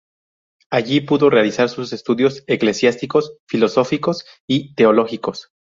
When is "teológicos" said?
4.73-5.51